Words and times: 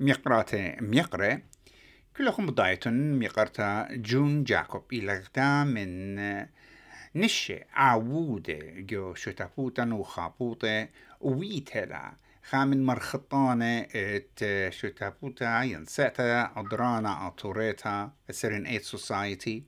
ميقراتي 0.00 0.76
ميقرة. 0.80 1.42
كلهم 2.16 2.46
بضايتن 2.46 3.18
ميقرتا 3.18 3.88
جون 3.90 4.44
جاكوب. 4.44 4.84
إلى 4.92 5.22
من 5.64 6.16
نشي 7.14 7.60
عودة 7.72 8.58
جو 8.76 9.14
شتافوتا 9.14 9.84
وخابوتا 9.94 10.88
ويتلا. 11.20 12.12
خامن 12.44 12.86
مرخطانة 12.86 13.86
ات 13.94 14.72
شتافوتا 14.72 15.62
ينسأتا 15.62 16.52
أدرانا 16.56 17.26
أطوريتا 17.26 18.12
سرين 18.30 18.66
ايت 18.66 18.82
سوسايتي 18.82 19.64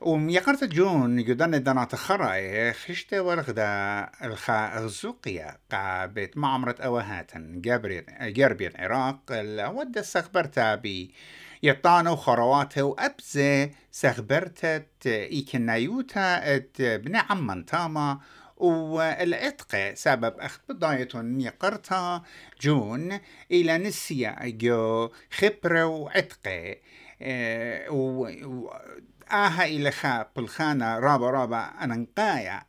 وميقرت 0.00 0.64
جون 0.64 1.18
يقدن 1.18 1.62
دانا 1.62 1.84
تخرى 1.84 2.72
خشتة 2.72 3.22
ورغدا 3.22 4.10
الخا 4.24 4.78
غزوقيا 4.78 5.58
قا 5.72 6.06
بيت 6.06 6.34
أوهاتن. 6.80 7.60
جربي 8.20 8.66
العراق 8.66 9.20
ود 9.74 10.00
سخبرتا 10.00 10.74
بي. 10.74 11.14
يطانو 11.62 12.16
خرواته 12.16 12.82
وأبزة 12.82 13.70
سخبرتت 13.92 15.06
إيكنايوتا 15.06 16.56
ات 16.56 16.82
بن 16.82 17.16
عمان 17.16 17.66
تاما. 17.66 18.20
والعتق 18.56 19.94
سبب 19.94 20.40
أخذ 20.40 20.60
بداية 20.68 21.08
يقرتا 21.14 22.22
جون 22.60 23.20
إلى 23.50 23.78
نسيا 23.78 24.36
جو 24.44 25.10
خبرة 25.30 25.84
وعتقة 25.84 26.76
آه 27.22 27.88
آها 27.88 28.80
إلى 29.64 29.90
خا 29.90 30.26
بالخانة 30.36 30.98
رابا 30.98 31.30
رابا 31.30 31.70
أنقايا 31.84 32.62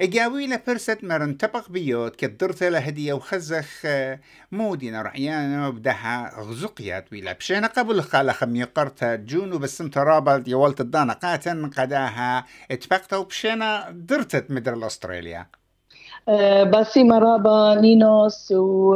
إجاوي 0.00 0.46
لبرست 0.46 1.04
مرن 1.04 1.38
تبق 1.38 1.68
بيوت 1.68 2.16
كدرت 2.16 2.62
هدية 2.62 3.12
وخزخ 3.12 3.82
آه، 3.86 4.20
مودينا 4.52 5.02
رعيانا 5.02 5.68
وبدها 5.68 6.40
غزقيات 6.40 7.12
ويلا 7.12 7.32
بشينا 7.32 7.66
قبل 7.66 8.02
خالة 8.02 8.32
خمي 8.32 8.62
قرتا 8.64 9.14
جون 9.14 9.58
بس 9.58 9.80
انت 9.80 9.98
رابا 9.98 10.44
يولت 10.46 10.80
الدانا 10.80 11.12
قاتن 11.12 11.70
قداها 11.70 12.44
اتفقتا 12.70 13.16
وبشينا 13.16 13.90
درتت 13.90 14.50
مدر 14.50 14.74
الأستراليا. 14.74 15.46
آه، 16.28 16.64
باسيما 16.64 17.18
رابا 17.18 17.80
نينوس 17.80 18.52
و 18.52 18.94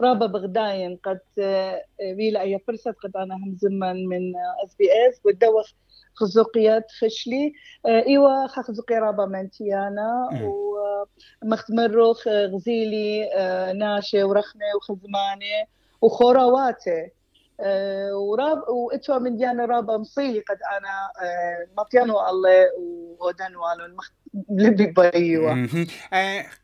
رابا 0.00 0.26
بغداين 0.26 0.96
قد 1.04 1.20
آه، 1.38 1.82
ويلا 2.16 2.40
أي 2.40 2.58
فرصة 2.66 2.94
قد 3.02 3.16
أنا 3.16 3.34
هم 3.34 3.56
زمن 3.60 4.08
من 4.08 4.32
اس 4.64 4.74
بي 4.78 4.84
اس 5.08 5.20
والدوخ 5.24 5.72
خزوقيات 6.16 6.84
خشلي 7.00 7.52
آه، 7.86 8.04
إيوا 8.06 8.46
خزوقي 8.46 8.94
رابا 8.94 9.26
منتيانا 9.26 10.28
ومختمروخ 11.42 12.28
غزيلي 12.28 13.30
آه، 13.34 13.72
ناشي 13.72 14.22
ورخمة 14.22 14.64
وخزمانة 14.76 15.66
وخوراواته 16.02 17.10
آه، 17.60 18.16
وراب 18.16 18.68
وإتوا 18.68 19.18
من 19.18 19.36
ديانا 19.36 19.64
رابا 19.64 19.96
مصيلي 19.96 20.40
قد 20.40 20.58
أنا 20.78 21.10
مطيانو 21.78 22.28
الله 22.28 22.66
ودن 23.20 23.56
والو 23.56 23.96
لبي 24.50 24.86
بايوا 24.86 25.66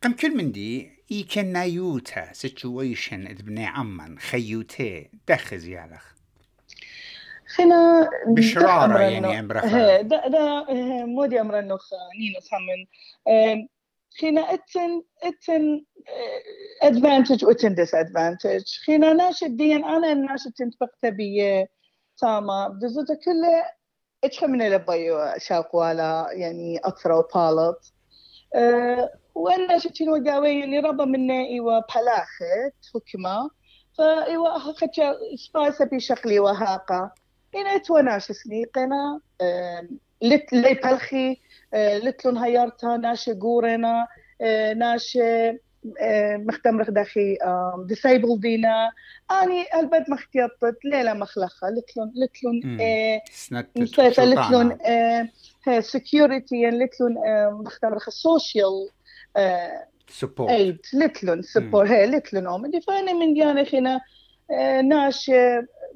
قم 0.02 0.12
كل 0.12 0.36
من 0.36 0.52
دي 0.52 0.90
إي 1.12 1.22
كان 1.22 1.52
نايوتا 1.52 2.32
سيتويشن 2.32 3.26
ابن 3.26 3.58
عمان 3.58 4.18
خيوتي 4.18 5.10
دخز 5.28 5.66
يالخ 5.66 6.21
خنا 7.56 8.10
بشرارة 8.26 8.98
يعني 9.00 9.40
امرأة 9.40 10.00
دا 10.00 10.28
دا 10.28 10.66
مودي 11.04 11.40
أمر 11.40 11.58
إنه 11.58 11.78
نينا 12.18 12.40
سامن 12.40 12.86
خنا 14.20 14.54
اتن 14.54 15.02
اتن 15.22 15.84
ادفانتج 16.82 17.44
واتن 17.44 17.74
ديس 17.74 17.94
ادفانتج 17.94 18.64
خنا 18.86 19.12
ناشد 19.12 19.56
ديان 19.56 19.84
أنا 19.84 20.14
ناشد 20.14 20.52
تنتبقت 20.52 21.06
بي 21.06 21.66
تاما 22.18 22.68
بزوتا 22.68 23.14
كله 23.14 23.64
اتش 24.24 24.44
من 24.44 24.68
لبايو 24.68 25.18
شاقوالا 25.38 26.26
يعني 26.32 26.78
أكثر 26.78 27.12
وبالط 27.12 27.92
وأنا 29.34 29.78
شتين 29.78 30.08
وجاوي 30.10 30.64
اللي 30.64 30.78
ربا 30.78 31.04
منا 31.04 31.34
ايوا 31.34 31.80
بلاخت 31.80 32.74
حكمة. 32.94 33.50
فايوا 33.98 34.48
هكا 34.48 34.88
سباسة 35.36 35.84
بشكلي 35.84 36.38
وهاقة. 36.38 37.12
إنا 37.54 37.78
توناش 37.78 38.32
سنيقنا 38.32 39.20
لت 40.22 40.52
لي 40.52 40.74
بلخي 40.74 41.36
لتلون 41.74 42.38
هيارتا 42.38 42.96
ناشي 42.96 43.32
قورنا 43.32 44.06
ناشي 44.76 45.58
مختم 46.36 46.80
رخداخي 46.80 47.38
ديسايبل 47.78 48.40
دينا 48.40 48.92
أني 49.30 49.64
البد 49.74 50.04
مختيطت 50.08 50.84
ليلة 50.84 51.12
مخلخة 51.12 51.68
لتلون 51.70 52.12
لتلون 52.16 52.60
نسيتا 53.76 54.22
لتلون 54.22 54.78
سكيورتي 55.80 56.70
لتلون 56.70 57.14
مختم 57.50 57.88
رخ 57.88 58.10
سوشيال 58.10 58.88
سبورت 60.08 60.50
ايد 60.50 60.78
لتلون 60.94 61.42
سبورت 61.42 61.90
هي 61.90 62.06
لتلون 62.06 62.46
اومدي 62.46 62.80
فانا 62.80 63.12
من 63.12 63.34
جانا 63.34 63.64
خنا 63.64 64.00
ناش 64.82 65.30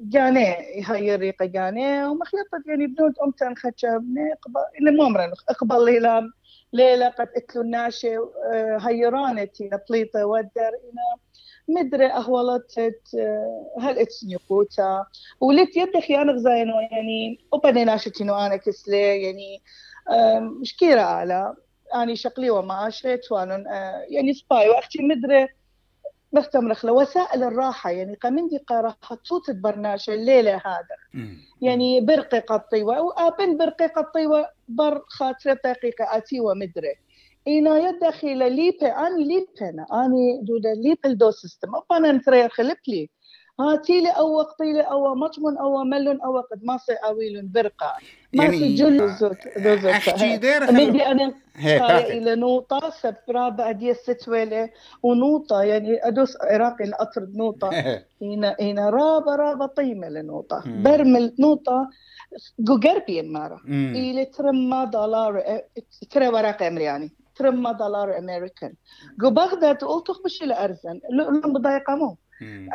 جاني 0.01 0.55
هاي 0.85 1.15
الريقة 1.15 1.45
جاني 1.45 2.05
ومخلطة 2.05 2.63
يعني 2.65 2.87
بدون 2.87 3.13
خشبني 3.55 4.33
إن 4.81 4.97
مو 4.97 5.07
أمرن 5.07 5.31
أقبل 5.49 5.85
ليلة 5.85 6.21
ليلة 6.73 7.09
قد 7.09 7.27
اكلوا 7.35 7.63
ناشي 7.63 8.17
هيرانتي 8.81 9.69
بليطة 9.89 10.25
ودر 10.25 10.67
إنا 10.67 11.17
مدري 11.67 12.05
أهولت 12.05 12.79
هل 13.81 13.99
اتسنيقوتا 13.99 15.05
وليت 15.41 15.77
يدي 15.77 16.01
خيانة 16.01 16.33
غزاينو 16.33 16.79
يعني 16.79 17.39
وبني 17.51 17.83
ناشتينو 17.85 18.35
أنا 18.35 18.55
كسلي 18.55 19.21
يعني 19.23 19.61
مشكلة 20.61 21.01
على 21.01 21.55
أنا 21.95 22.15
شقلي 22.15 22.49
وما 22.49 22.87
أشيت 22.87 23.31
وأنا 23.31 23.63
يعني 24.09 24.33
سباي 24.33 24.69
وأختي 24.69 25.03
مدري 25.03 25.47
بستمرخ 26.31 26.85
وسائل 26.85 27.43
الراحة 27.43 27.89
يعني 27.89 28.15
قمندي 28.15 28.59
راح 28.71 28.95
صوت 29.23 29.51
برناش 29.51 30.09
الليلة 30.09 30.55
هذا. 30.65 30.97
يعني 31.61 32.01
برقي 32.01 32.39
قطيوة 32.39 33.01
وآبن 33.01 33.57
برقي 33.57 33.87
قطيوة 33.87 34.49
بر 34.67 35.01
خاطر 35.07 35.53
دقيقة 35.53 36.17
آتي 36.17 36.39
ومدري. 36.39 36.95
إنا 37.47 37.77
يدخل 37.77 38.37
ليبي 38.37 38.87
أني 38.87 39.23
ليبنا 39.23 39.85
أني 39.93 40.41
دودا 40.43 40.73
ليب 40.73 40.97
الدو 41.05 41.31
سيستم. 41.31 41.75
أبانا 41.75 42.11
نترير 42.11 42.49
خلب 42.49 42.77
لي 42.87 43.09
هاتيلي 43.59 44.09
أو 44.09 44.41
قطيلي 44.41 44.81
أو 44.81 45.15
مطمن 45.15 45.57
أو 45.57 45.83
ملون 45.83 46.21
أو 46.21 46.39
قد 46.39 46.63
ما 46.63 46.77
سي 46.77 46.93
أويل 46.93 47.47
برقة. 47.47 47.93
ما 48.33 48.43
يعني 48.43 48.57
سي 48.57 48.75
جل 48.75 49.09
زوت 49.09 49.37
زوت 49.57 49.85
أحكي 49.85 50.37
دير 50.37 50.71
مدي 50.71 51.05
أنا 51.05 51.33
إلى 51.99 52.35
نوطة 52.35 52.89
سبرا 52.89 53.49
بعد 53.49 53.91
ستويلة 53.91 54.69
ونوطة 55.03 55.61
يعني 55.61 56.07
أدوس 56.07 56.37
عراقي 56.41 56.83
الأطرد 56.83 57.35
نوطة. 57.35 57.69
هنا 58.21 58.55
هنا 58.61 58.89
رابا 58.89 59.35
رابا 59.35 59.65
طيمة 59.65 60.09
لنوطة. 60.09 60.63
برمل 60.65 61.35
نوطة. 61.39 61.89
جوجربي 62.59 63.21
مرة 63.21 63.61
إلى 63.67 64.25
ترمى 64.25 64.89
دولار 64.93 65.43
ترى 66.11 66.27
ورق 66.27 66.63
أمريكاني. 66.63 67.11
ترمى 67.35 67.73
دولار 67.73 68.17
أمريكان. 68.17 68.73
جو 69.19 69.29
بغداد 69.29 69.83
قلت 69.83 70.07
تخبش 70.07 70.43
إلى 70.43 70.63
أرزن. 70.63 70.99
لهم 71.11 71.53
بضايقة 71.53 71.95
مو. 71.95 72.17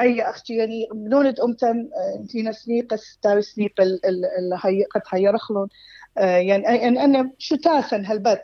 أي 0.00 0.23
أختي 0.23 0.56
يعني 0.56 0.89
بنولد 0.93 1.41
امتن 1.41 1.89
أنتي 2.21 2.53
سنيق 2.53 2.95
ستاوي 2.95 3.43
سنيق 3.43 3.73
اللي 3.81 4.87
قد 4.95 5.03
هيرخلون 5.11 5.69
يعني 6.17 6.89
أن 6.89 6.99
أنا 6.99 7.31
شو 7.39 7.56
تاسن 7.56 8.05
هالبت؟ 8.05 8.43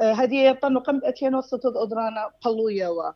هذه 0.00 0.36
يطنو 0.36 0.80
قمت 0.80 1.04
أتين 1.04 1.34
وسط 1.34 1.66
ادرانا 1.66 2.30
قلوية 2.40 2.88
و 2.88 3.12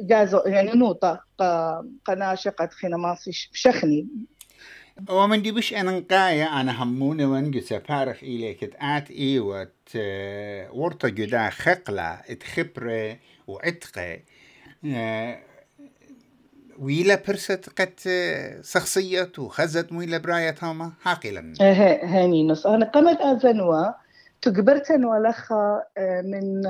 جازو 0.00 0.38
يعني 0.46 0.72
نوطة 0.72 1.24
قناشة 2.04 2.50
قد 2.50 2.72
خينا 2.72 2.96
ماسي 2.96 3.30
شخني. 3.52 4.06
ومن 5.10 5.42
دي 5.42 5.52
بش 5.52 5.74
أنا 5.74 5.98
نقايا 5.98 6.44
أنا 6.44 6.82
هموني 6.82 7.24
وانجو 7.24 7.60
سفارخ 7.60 8.22
إليك 8.22 8.64
تآت 8.64 9.10
إيوة 9.10 9.68
ورطة 10.72 11.08
جدا 11.08 11.50
خقلة 11.50 12.20
إتخبرة 12.28 13.16
وعتقة 13.46 14.18
ويلا 16.80 17.22
برست 17.28 17.80
قد 17.80 17.94
شخصية 18.62 19.32
وخزت 19.38 19.92
مويلا 19.92 20.18
براية 20.18 20.54
هاما 20.62 20.92
حاقلا 21.00 21.54
هاني 22.02 22.46
نص. 22.48 22.66
أنا 22.66 22.90
قمت 22.90 23.20
أزنوا 23.20 23.86
تقبرتن 24.42 25.04
ولخا 25.04 25.82
من 26.24 26.62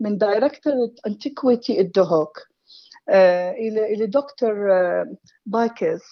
من 0.00 0.18
دايركتور 0.18 0.72
أنتيكويتي 1.06 1.80
الدهوك. 1.80 2.38
إلى 3.08 3.94
إلى 3.94 4.06
دكتور 4.06 4.54
باكس 5.46 6.02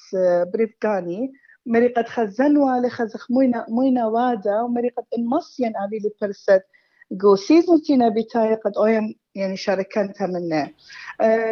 بريفغاني 0.52 1.32
مري 1.66 1.88
قد 1.88 2.06
خزنوا 2.06 2.86
لخزخ 2.86 3.30
موينا 3.30 3.66
موينا 3.68 4.06
وادا 4.06 4.60
ومري 4.60 4.88
قد 4.88 5.04
انمصين 5.18 5.72
أبي 5.76 5.98
لبرست 5.98 6.62
جو 7.12 7.36
سيزون 7.36 7.82
تينا 7.82 8.08
بتاي 8.08 8.54
قد 8.54 8.72
أويم 8.76 9.14
يعني 9.38 9.56
شاركنتها 9.56 10.26
منه. 10.26 10.70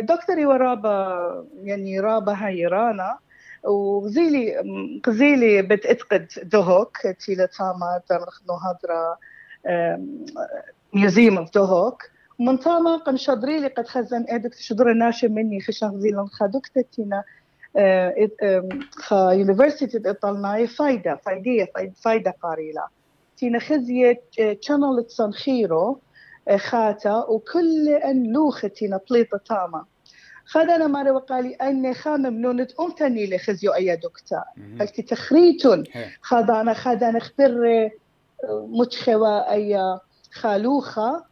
دكتوري 0.00 0.46
ورابا 0.46 1.46
يعني 1.62 2.00
رابا 2.00 2.32
هاي 2.32 2.66
رانا. 2.66 3.18
وغزيلي 3.64 4.62
غزيلي 5.08 5.62
بتأتقد 5.62 6.28
دوهوك 6.42 6.96
تيلا 7.06 7.46
تاما 7.46 8.00
تامرخ 8.08 8.40
هادرا 8.50 9.16
ميوزيوم 10.92 11.38
اوف 11.38 11.54
دوهوك. 11.54 12.02
ومن 12.38 12.58
تاما 12.58 12.96
قن 12.96 13.16
شدري 13.16 13.66
قد 13.66 13.86
خزن 13.86 14.24
ادك 14.28 14.54
شدر 14.54 14.92
ناشم 14.92 15.32
مني 15.32 15.60
خشان 15.60 15.88
غزيلا 15.88 16.26
خدوك 16.32 16.66
تينا. 16.66 17.24
خا 18.96 19.30
يونيفرسيتي 19.32 20.10
اطلناي 20.10 20.66
فايدة 20.66 21.16
فايدية 21.16 21.72
فايدة 22.04 22.34
قاريلة. 22.42 22.82
تينا 23.36 23.58
خزية 23.58 24.22
channel 24.38 25.06
تصنخيرو 25.06 26.00
خاتا 26.56 27.24
وكل 27.28 27.88
ان 27.88 28.32
لوخة 28.32 28.68
تينا 28.68 29.00
بليطة 29.10 29.40
تاما 29.48 29.84
خذنا 30.44 30.86
ماري 30.86 31.10
وقالي 31.10 31.54
أني 31.54 31.94
خام 31.94 32.20
منونة 32.20 32.68
أمتني 32.80 33.26
لخزيو 33.26 33.74
أي 33.74 33.96
دكتا 33.96 34.44
قالت 34.78 35.00
تخريتون. 35.00 35.84
خذانا 36.22 36.74
خذانا 36.74 37.18
خبر 37.20 37.90
متخوى 38.50 39.38
أي 39.50 39.98
خالوخة. 40.32 41.24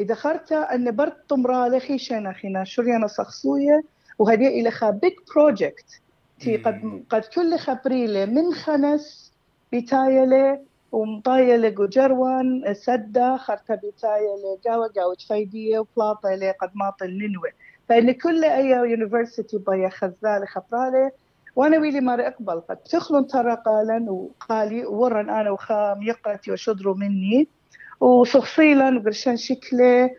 إذا 0.00 0.14
خرت 0.14 0.52
أن 0.52 0.96
برد 0.96 1.12
طمرا 1.28 1.68
لخي 1.68 1.98
شنا 1.98 2.32
خينا 2.32 2.64
شريانا 2.64 3.06
شخصوية 3.08 3.84
وهذه 4.18 4.48
إلى 4.48 4.70
خا 4.70 4.90
بيج 4.90 5.12
بروجكت 5.34 5.86
تي 6.40 6.56
قد 6.56 7.04
قد 7.10 7.24
كل 7.24 7.58
خبريلة 7.58 8.24
من 8.24 8.54
خنس 8.54 9.32
بتايلة 9.72 10.60
ومطايلة 10.94 11.68
جروان 11.68 12.74
سدة 12.74 13.36
خرطة 13.36 13.74
بتايلة 13.74 14.58
جاوة 14.64 14.90
جاوة 14.96 15.16
فايدية 15.28 15.78
وبلاطة 15.78 16.52
قد 16.60 16.70
ماطل 16.74 17.10
ننوي. 17.18 17.50
فإن 17.88 18.12
كل 18.12 18.44
أي 18.44 18.68
يونيفرسيتي 18.70 19.58
بيا 19.58 19.88
خزالة 19.88 20.46
خبرالة 20.46 21.10
وأنا 21.56 21.78
ويلي 21.78 22.00
ماري 22.00 22.28
أقبل 22.28 22.60
قد 22.60 22.76
تخلن 22.76 23.26
ترى 23.26 23.54
قالا 23.66 24.06
وقالي 24.10 24.86
ورن 24.86 25.30
أنا 25.30 25.50
وخام 25.50 26.02
يقرتي 26.02 26.52
وشدروا 26.52 26.94
مني. 26.94 27.48
وشخصيلا 28.00 28.98
وقرشان 28.98 29.36
شكله. 29.36 30.10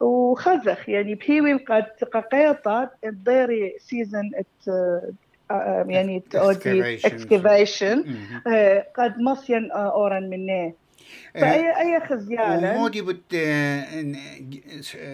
وخزخ 0.00 0.88
يعني 0.88 1.14
بهيوي 1.14 1.54
قد 1.54 1.84
قيطة 2.32 2.90
الضيري 3.04 3.76
سيزن 3.78 4.30
يعني 5.88 6.22
تودي 6.30 6.94
اكسكيفيشن 6.94 8.04
قد 8.96 9.18
مصين 9.18 9.70
اورن 9.72 10.30
منه 10.30 10.72
فأي 11.34 11.80
أي 11.80 12.00
خزيالة 12.00 12.76
ومودي 12.76 13.02
بت 13.02 13.36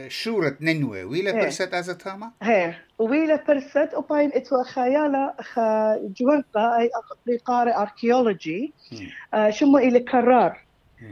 شورة 0.08 0.56
ننوى 0.60 1.04
ويلا 1.04 1.32
برست 1.32 1.74
أزتاما؟ 1.74 2.30
هي 2.42 2.74
ويلا 2.98 3.44
برست 3.48 3.94
وباين 3.94 4.30
اتوا 4.34 4.62
خيالة 4.62 5.34
خا 5.40 5.96
جوانقا 6.20 6.78
أي 6.78 6.90
قارئ 7.44 7.76
أركيولوجي 7.76 8.72
شمو 9.48 9.78
إلي 9.78 9.98
قرار. 9.98 10.66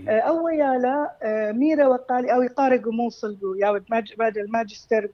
أول 0.09 0.53
يالا 0.55 1.17
ميرا 1.53 1.87
وقالي 1.87 2.35
أو 2.35 2.43
يقارئ 2.43 2.81
موصل 2.87 3.39
يا 3.59 3.83
بعد 4.19 4.39
الماجستير 4.39 5.11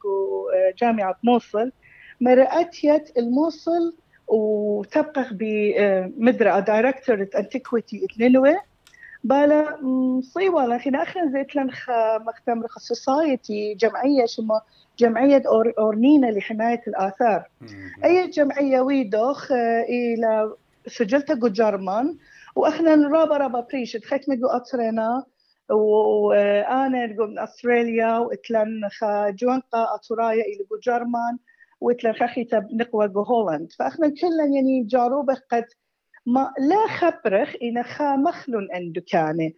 جامعة 0.78 1.18
موصل. 1.22 1.72
مرأتيت 2.20 3.18
الموصل 3.18 3.94
وتبقى 4.30 5.26
بمدرة 5.32 6.60
دايركتور 6.60 7.26
انتيكويتي 7.36 8.06
نينوي 8.20 8.56
بالا 9.24 9.82
مصيبة 9.82 10.66
لكن 10.66 10.94
أخي 10.94 11.20
زيت 11.32 11.56
لنخ 11.56 11.90
مختم 12.26 12.62
سوسايتي 12.78 13.74
جمعية 13.74 14.26
شما 14.26 14.60
جمعية 14.98 15.42
أور 15.46 15.72
أورنينا 15.78 16.26
لحماية 16.26 16.82
الآثار. 16.88 17.44
أي 18.04 18.26
جمعية 18.26 18.80
ويدوخ 18.80 19.52
إلى 19.88 20.52
سجلت 20.86 21.32
جو 21.32 21.48
جرمان. 21.48 22.16
وإحنا 22.56 23.08
رابا 23.08 23.36
رابا 23.36 23.60
بريش 23.60 23.92
تخيت 23.92 24.28
مجو 24.28 24.46
أطرنا 24.46 25.24
وأنا 25.70 27.06
من 27.06 27.38
أستراليا 27.38 28.18
وإتلن 28.18 28.88
خا 28.98 29.30
جوانقا 29.30 29.94
أطرايا 29.94 30.44
إلى 30.44 30.64
جو 31.82 31.88
جرمان 31.88 32.12
وإتلن 32.12 32.12
خخيتا 32.12 32.68
نقوى 32.72 33.08
جو 33.08 33.22
هولند. 33.22 33.72
فإحنا 33.72 34.08
كلنا 34.08 34.44
يعني 34.54 34.82
جاروبة 34.82 35.36
قد 35.50 35.64
ما 36.26 36.52
لا 36.58 36.86
خبرخ 36.86 37.54
إن 37.62 37.82
خا 37.82 38.16
مخلون 38.16 38.70
أن 38.72 38.92
دكانة 38.92 39.52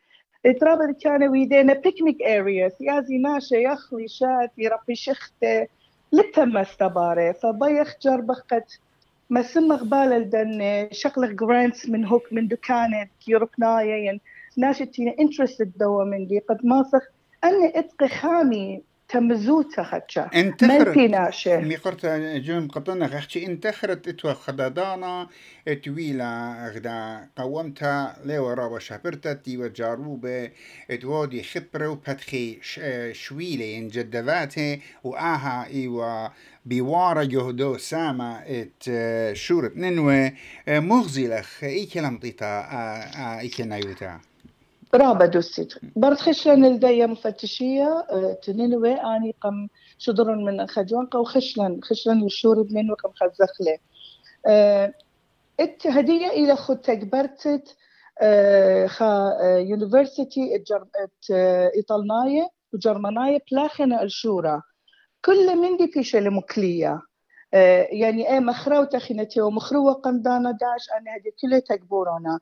اترابر 0.47 0.93
كان 0.93 1.29
ويدينا 1.29 1.75
بيكنيك 1.75 2.23
ارياس 2.23 2.81
يازي 2.81 3.19
ناشا 3.19 3.57
يخلي 3.57 4.09
شات 4.09 4.53
يربي 4.59 4.95
شخته. 4.95 5.67
لتم 6.13 6.57
استبارة 6.57 7.33
فبيخ 7.33 7.97
جربخ 8.03 8.41
قد 8.41 8.65
ما 9.31 9.43
سمغ 9.43 9.85
بال 9.85 10.13
الدن 10.13 10.89
شغلة 10.93 11.27
جرانتس 11.27 11.89
من 11.89 12.05
هوك 12.05 12.33
من 12.33 12.49
دكانة 12.49 13.09
يوروبنايا 13.29 13.97
ين 13.97 14.21
ناشتينا 14.59 15.15
انترستد 15.21 15.73
دوا 15.77 16.05
من 16.05 16.27
دي. 16.27 16.39
قد 16.39 16.67
ماسخ 16.67 17.03
أني 17.45 17.79
إتقي 17.79 18.09
خامي 18.09 18.83
تمزوتا 19.13 19.83
خدشا 19.83 20.31
انتخرت. 20.35 20.99
مي 21.65 21.77
قرت 21.77 22.07
جون 22.47 22.69
قطنا 22.69 23.09
خشي 23.09 23.47
انتخرت 23.47 24.09
اتوا 24.09 24.33
خدادانا 24.33 25.29
اتويلا 25.69 26.73
غدا 26.75 27.29
قومتا 27.37 28.17
ليوا 28.25 28.55
رابا 28.55 28.79
شابرتا 28.79 29.33
تيوا 29.33 29.69
جاروبة 29.69 30.51
اتوادي 30.91 31.43
خبرة 31.43 31.89
وبتخي 31.89 32.59
شويلة 33.13 33.79
ان 33.79 33.89
جدفاته 33.89 34.79
وآها 35.05 35.67
ايوا 35.67 36.29
بوارا 36.67 37.23
جهدو 37.25 37.79
ساما 37.79 38.43
ات 38.47 38.83
شورت 39.37 39.77
ننوي 39.77 40.33
مغزلخ 40.69 41.65
اي 41.65 41.87
كلام 41.87 42.19
طيتا 42.19 42.61
اي 43.41 43.49
كنايوتا 43.49 44.21
رابا 44.95 45.27
دوسيت. 45.27 45.75
برد 45.97 46.17
خشلن 46.17 46.65
الدية 46.65 47.07
مفتشية 47.07 48.07
تنينوي 48.43 48.95
آني 48.95 49.35
قم 49.41 49.69
شدرن 49.99 50.45
من 50.45 50.67
خجوانقة 50.67 51.19
وخشلن 51.19 51.81
خشلن 51.83 52.25
الشورب 52.25 52.73
من 52.73 52.91
وقم 52.91 53.11
خزخلة. 53.15 53.79
ات 55.61 55.87
هدية 55.87 56.27
إلى 56.29 56.57
خد 56.57 56.81
تكبرتت 56.81 57.77
خا 58.87 59.37
يونيفرسيتي 59.43 60.57
ات 60.57 61.31
إيطالناية 61.77 62.49
وجرماناية 62.73 63.43
بلاخنا 63.53 64.03
الشورى. 64.03 64.63
كل 65.25 65.57
من 65.57 65.77
دي 65.77 65.89
فيش 65.93 66.17
المكلية 66.17 67.01
يعني 67.93 68.31
إيه 68.33 68.41
مخروطة 68.41 68.99
خينتي 68.99 69.41
ومخروة 69.41 69.93
قمدانا 69.93 70.51
داش 70.51 70.89
أنا 71.01 71.17
هدي 71.17 71.31
كلها 71.43 71.59
تكبورونا 71.59 72.41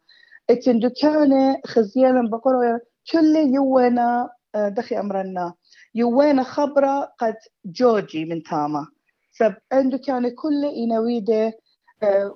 اتن 0.51 0.79
دكانة 0.79 1.61
خزيالا 1.67 2.29
بقرا 2.29 2.81
كل 3.13 3.37
يوانا 3.37 4.31
دخي 4.55 5.01
أمرنا. 5.01 5.55
يوانا 5.95 6.43
خبرة 6.43 7.13
قد 7.19 7.37
جوجي 7.65 8.25
من 8.25 8.43
تاما. 8.43 8.87
سب 9.33 9.55
عنده 9.73 9.99
كان 9.99 10.29
كل 10.35 10.65
إنويدة 10.65 11.53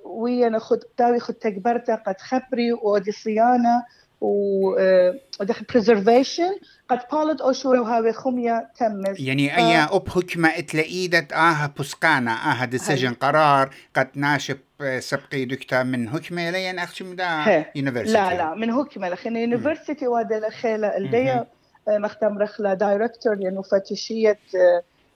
ويا 0.05 0.49
ناخد 0.49 0.79
داوي 0.99 1.19
خد 1.19 1.33
تكبرتا 1.33 1.95
قد 1.95 2.15
خبري 2.21 2.73
ودي 2.73 3.11
صيانة 3.11 3.83
ودخل 4.25 5.65
بريزرفيشن 5.69 6.55
قد 6.89 6.99
بالد 7.11 7.41
أو 7.41 7.51
شو 7.51 7.83
هاوي 7.83 8.13
خمية 8.13 8.69
تمس 8.79 9.19
يعني 9.19 9.57
اي 9.57 9.77
اب 9.77 10.09
حكمة 10.09 10.49
اتلاقيدت 10.49 11.33
أها 11.33 11.73
بسقانا 11.79 12.31
أها 12.31 12.65
ديسيجن 12.65 13.13
قرار 13.13 13.69
قد 13.95 14.07
ناشب 14.15 14.57
سبقي 14.99 15.45
دكتا 15.45 15.83
من 15.83 16.09
حكمة 16.09 16.49
لين 16.49 16.79
اخشم 16.79 17.15
دا 17.15 17.65
يونيفرسيتي 17.75 18.13
لا 18.13 18.37
لا 18.37 18.55
من 18.55 18.73
حكمة 18.73 19.09
لخن 19.09 19.35
يونيفرسيتي 19.35 20.07
وادا 20.07 20.39
لخيلة 20.39 20.97
الديا 20.97 21.45
مختم 21.87 22.37
رخلة 22.37 22.73
دايركتور 22.73 23.41
يعني 23.41 23.63
فتشية 23.63 24.39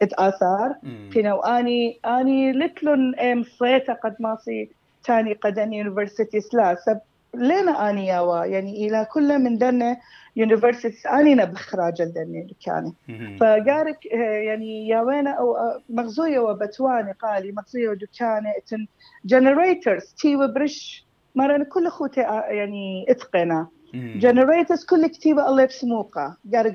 اثار 0.01 0.75
كنا 1.13 1.34
واني 1.34 2.00
آني 2.06 2.51
لتلن 2.51 3.20
أم 3.20 3.44
صيتا 3.60 3.94
قد 3.94 4.16
ماصي 4.20 4.70
تاني 5.04 5.34
قدن 5.34 5.74
يونيفرسيتي 5.74 6.42
سلا 6.42 6.75
سب 6.86 7.00
لنا 7.36 7.89
اني 7.89 8.07
ياوا 8.07 8.45
يعني 8.45 8.88
إلى 8.88 9.07
كل 9.13 9.39
من 9.39 9.57
دنا 9.57 9.98
يونيفرسيتي 10.36 11.09
اني 11.09 11.45
بخراج 11.45 12.01
الدنيا 12.01 12.48
كان 12.65 12.93
فقارك 13.39 14.05
يعني 14.45 14.88
يا 14.88 15.01
وين 15.01 15.27
أو 15.27 15.55
مغزوية 15.89 16.39
وبتواني 16.39 17.12
قالي 17.12 17.51
مغزوية 17.51 17.89
ودكانه 17.89 18.50
إتن 18.57 18.88
جنريترز 19.25 20.13
تي 20.17 20.36
وبرش 20.36 21.09
مرة 21.36 21.63
كل 21.63 21.89
خوتي 21.89 22.21
يعني 22.21 23.05
إتقنا. 23.09 23.69
جنريترز 23.93 24.86
كل 24.86 25.07
كتيبة 25.07 25.48
الله 25.50 25.65
بسموقة 25.65 26.38
قارك 26.53 26.74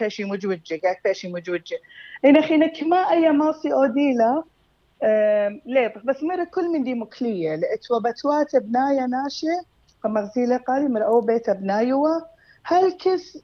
باشي 0.00 0.24
مجوجة 0.24 0.80
قارك 0.84 1.00
باشي 1.04 1.28
مجوجة. 1.32 1.76
هنا 2.24 2.40
خينا 2.42 2.66
كما 2.66 2.96
اي 2.96 3.30
ماسي 3.32 3.72
أوديلا 3.72 4.44
ليه 5.66 5.94
بس 6.04 6.22
مرة 6.22 6.44
كل 6.54 6.68
من 6.72 6.84
دي 6.84 6.94
مكلية 6.94 7.54
لأتوا 7.54 7.98
بتوات 8.10 8.56
بنايا 8.56 9.06
مغزيلة 10.08 10.56
قالي 10.56 10.88
من 10.88 11.02
أو 11.02 11.20
بيت 11.20 11.50
بنايوا 11.50 12.20
هل 12.64 12.92
كس 12.92 13.38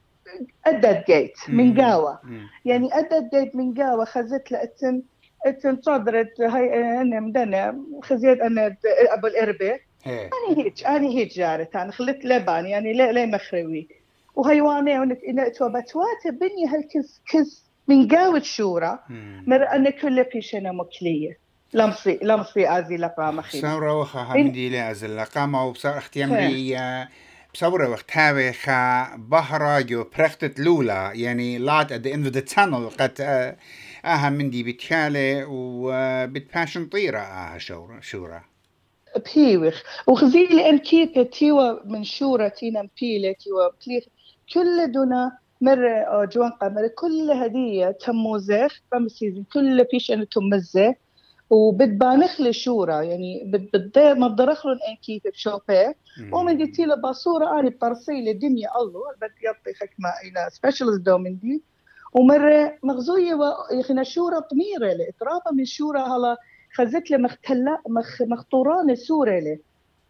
أدد 0.65 1.03
جيت 1.07 1.33
من 1.49 1.81
قاوة. 1.81 2.19
يعني 2.65 2.89
أدد 2.93 3.29
جيت 3.35 3.55
من 3.55 3.73
قاوة 3.73 4.05
خزت 4.05 4.51
لأتن 4.51 5.03
أتن 5.45 5.81
صدرت 5.81 6.41
هاي 6.41 7.01
أنا 7.01 7.19
مدنا 7.19 7.83
خزيت 8.03 8.41
أنا 8.41 8.75
أبو 9.11 9.27
الإربة. 9.27 9.79
أنا 10.07 10.57
هيك 10.57 10.85
أنا 10.85 11.07
هيك 11.07 11.33
جارت 11.33 11.75
أنا 11.75 11.91
خلت 11.91 12.25
لبان 12.25 12.65
يعني 12.65 12.93
لا 12.93 13.11
لا 13.11 13.25
مخروي. 13.25 13.87
وهيواني 14.35 14.99
ونك 14.99 15.19
إن 15.27 15.51
توبتوات 15.51 16.27
بني 16.27 16.67
هالكز 16.67 17.21
كز 17.31 17.63
من 17.87 18.07
قاوة 18.07 18.39
شورى. 18.39 18.99
مر 19.47 19.63
أن 19.75 19.89
كل 19.89 20.23
بيشنا 20.23 20.71
مكلية. 20.71 21.42
لمصي 21.73 22.19
لمصي 22.21 22.69
أزي 22.79 22.97
لقامة 22.97 23.41
خير 23.41 23.61
سورة 23.61 23.99
وخا 23.99 24.19
همدي 24.19 24.69
لي 24.69 24.91
أزي 24.91 25.07
لقامة 25.07 25.65
وبصار 25.65 25.97
اختيام 25.97 26.35
لي 26.35 27.07
بصورة 27.53 27.89
وقت 27.89 28.17
هاوي 28.17 28.53
خا 28.53 29.15
بحرة 29.15 29.81
جو 29.81 30.03
برختت 30.17 30.59
لولا 30.59 31.11
يعني 31.13 31.57
لات 31.57 31.93
at 31.93 32.05
the 32.05 32.09
end 32.13 32.27
of 32.27 32.33
the 32.37 32.53
tunnel 32.55 33.01
قد 33.01 33.21
آها 34.05 34.29
من 34.29 34.49
دي 34.49 34.63
بتشالي 34.63 35.45
وبتباشن 35.47 36.85
طيرة 36.85 37.19
آها 37.19 37.57
شورة 37.57 37.99
شورة 38.01 38.43
بهيوخ. 39.25 39.81
وخزيلي 40.07 40.69
أن 40.69 40.77
كيكا 40.77 41.23
تيوا 41.23 41.85
من 41.85 42.03
شورة 42.03 42.47
تينا 42.47 42.81
مبيلة 42.81 43.33
تيوا 43.39 43.69
بليخ 43.87 44.03
كل 44.53 44.91
دونا 44.91 45.37
مرة 45.61 46.25
جوان 46.25 46.51
قمر 46.51 46.87
كل 46.87 47.31
هدية 47.31 47.91
تموزخ 47.91 48.79
بمسيزن 48.91 49.43
كل 49.53 49.83
بيش 49.83 50.11
انه 50.11 50.23
تمزه 50.23 50.95
وبتبانخ 51.53 52.41
لي 52.41 52.53
شورى 52.53 53.07
يعني 53.07 53.43
بتضير 53.45 54.15
ما 54.15 54.27
بدرخلن 54.27 54.79
ان 54.89 54.95
كيف 54.95 55.27
بشوفه 55.27 55.95
ومن 56.31 56.57
دي 56.57 56.85
له 56.85 56.95
باصورة 56.95 57.59
اني 57.59 57.69
برسي 57.81 58.31
الدنيا 58.31 58.69
الله 58.81 59.01
بدي 59.21 59.45
يعطي 59.45 59.73
حكمة 59.81 60.09
إلى 60.09 60.49
سبيشالست 60.51 61.01
دو 61.01 61.17
من 61.17 61.39
دي. 61.39 61.61
ومرة 62.13 62.77
مغزوية 62.83 63.37
يخنا 63.71 64.03
شورى 64.03 64.41
طميرة 64.41 64.93
لي 64.93 65.09
إترابة 65.09 65.51
من 65.53 65.65
شورى 65.65 65.99
هلا 65.99 66.37
خزت 66.73 67.11
لي 67.11 67.17
مختلا 67.17 67.81
مخ 67.89 68.21
مخطوران 68.21 68.95
سورة 68.95 69.39
لي. 69.39 69.59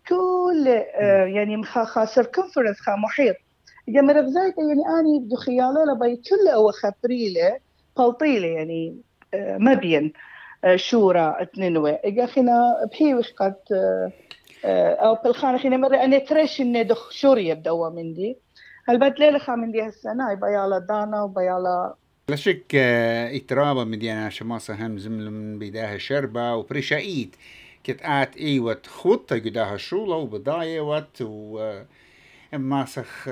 كل 0.10 0.68
آه 0.68 1.26
يعني 1.26 1.58
مخا 1.58 1.84
خا 1.86 2.06
سيركمفرنس 2.06 2.80
خا 2.80 2.96
محيط. 2.96 3.36
إذا 3.88 4.02
مرغزايته 4.02 4.68
يعني 4.68 4.84
اني 5.00 5.20
بدو 5.20 5.36
خيالة 5.36 5.86
لبي 5.86 6.16
كل 6.16 6.48
أو 6.48 6.72
خبريلة 6.72 7.60
بلطيلة 7.98 8.48
يعني 8.48 8.98
آه 9.34 9.58
مبين. 9.58 10.14
شورى 10.76 11.48
تننوي 11.56 11.92
إجا 11.92 12.26
خنا 12.26 12.76
بهي 12.92 13.22
قد 13.40 13.56
أو 14.66 15.16
بالخانة 15.24 15.58
خنا 15.58 15.78
مرة 15.78 15.96
أنا 15.98 16.18
تريش 16.18 16.62
إني 16.62 16.84
دخ 16.84 17.12
شورية 17.12 17.54
بدوا 17.54 17.90
من 17.90 18.14
دي 18.14 18.38
هل 18.88 19.14
ليلة 19.20 19.40
خا 19.40 19.56
من 19.56 19.72
دي 19.72 19.82
هالسنة 19.82 20.32
يبيالا 20.32 20.80
دانا 20.80 21.24
وبيالا. 21.24 21.96
لا 22.30 22.36
شك 22.36 22.76
اترابا 22.76 23.84
مدينا 23.84 24.30
شماسة 24.30 24.86
هم 24.86 24.98
زمل 24.98 25.32
من 25.32 25.60
بداها 25.60 25.98
شربة 25.98 26.56
وبريشايت 26.56 27.36
كت 27.84 28.02
آت 28.02 28.38
ايوت 28.38 28.88
خطة 28.88 29.36
قداها 29.36 29.78
شولة 29.78 30.16
وبداية 30.16 30.82
وات 30.82 31.22
و 31.22 31.74
ماسخ 32.58 33.30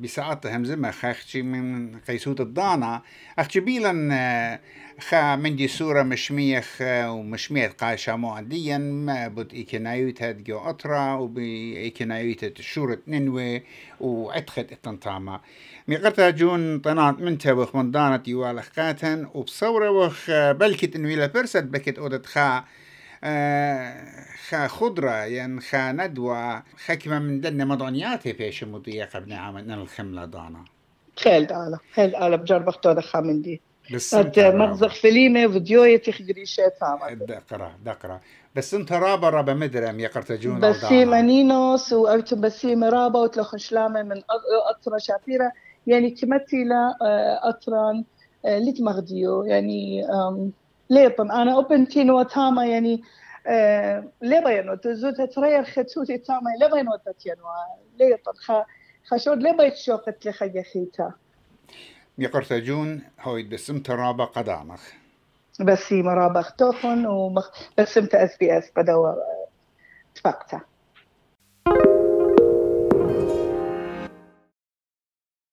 بساعات 0.00 0.46
همزمة 0.46 0.90
خاخشي 0.90 1.42
من 1.42 1.98
قيسوت 1.98 2.40
الضانا 2.40 3.02
أخشي 3.38 3.60
بيلا 3.60 4.60
خا 5.00 5.36
من 5.36 5.56
دي 5.56 5.68
صورة 5.68 6.02
مشميخ 6.02 6.78
ومشميت 6.82 7.80
قاشا 7.80 8.12
معديا 8.12 8.78
ما 8.78 9.28
بد 9.28 9.54
إيكنايوت 9.54 10.22
هاد 10.22 10.44
جو 10.44 10.58
أطرا 10.58 11.14
وبي 11.14 11.76
إيكنايوت 11.76 12.60
شورة 12.60 12.98
ننوي 13.08 13.62
وعتخت 14.00 14.72
التنطامة 14.72 15.40
ميقرتا 15.88 16.30
جون 16.30 16.78
طنات 16.78 17.20
من 17.20 17.38
تبخ 17.38 17.76
من 17.76 17.90
دانت 17.90 18.28
يوالخ 18.28 18.68
قاتن 18.68 19.26
وبصورة 19.34 19.90
وخ 19.90 20.30
بلكت 20.30 20.96
انويلا 20.96 21.26
برسد 21.26 21.70
بكت 21.70 21.98
أودت 21.98 22.26
خا 22.26 22.64
خا 24.48 24.68
خضرة 24.68 25.10
يعني 25.10 25.60
خا 25.60 25.92
ندوة 25.92 26.62
خكمة 26.86 27.18
من 27.18 27.40
دن 27.40 27.66
مضانياتي 27.68 28.34
فيش 28.34 28.64
مضيقة 28.64 29.16
ابن 29.18 29.32
عام 29.32 29.56
الخملة 29.56 30.24
دانا 30.24 30.64
خيل 31.20 31.46
دانا 31.46 31.78
خيل 31.94 32.10
دانا 32.10 32.36
بجرب 32.36 32.68
اختو 32.68 32.92
دخا 32.92 33.20
من 33.20 33.42
دي. 33.42 33.62
بس 33.94 34.14
أنت 34.14 34.38
مغزق 34.38 34.88
فيليمة 34.88 35.48
فيديو 35.52 35.84
يتخدري 35.84 36.46
شيء 36.46 36.68
تامة 36.68 37.12
دقرة 37.12 37.78
دقرة. 37.84 38.20
بس 38.56 38.74
أنت 38.74 38.92
رابا 38.92 39.28
رابا 39.28 39.54
مدرم 39.54 40.00
يا 40.00 40.08
قرتجون 40.08 40.60
بسي 40.60 41.04
منينوس 41.04 41.92
وأوت 41.92 42.34
بسي 42.34 42.76
مرابا 42.76 43.20
وتلخن 43.20 43.58
شلامة 43.58 44.02
من 44.02 44.22
أطرة 44.70 44.98
شابيرة 44.98 45.52
يعني 45.86 46.10
تمثل 46.10 46.70
أطران 47.42 48.04
ليت 48.44 48.80
مغديو. 48.80 49.44
ليطن 50.90 51.30
أنا 51.30 51.54
اوبن 51.54 51.88
تينو 51.88 52.22
تاما 52.22 52.66
يعني 52.66 53.02
آه 53.46 54.04
تزوت 54.82 55.20
ترير 55.20 55.64
ختوتي 55.64 56.18
تاما 56.18 56.50
لبينو 56.60 56.96
تتينو 57.06 57.44
ليطن 57.98 58.32
خا 58.32 58.64
خشود 59.04 59.42
لبيت 59.42 59.76
شوقت 59.76 60.26
لخي 60.26 60.62
خيتا. 60.62 61.12
يقرتجون 62.18 63.02
هوي 63.20 63.42
بسم 63.42 63.78
ترابا 63.78 64.24
قدامخ. 64.24 64.82
بسي 65.60 66.02
مرابخ 66.02 66.52
توخن 66.56 67.06
ومخ 67.06 67.50
بسم 67.78 68.08
اس 68.14 68.36
بي 68.36 68.58
أس 68.58 68.70
بدوا 68.76 69.12
تفقتا. 70.14 70.60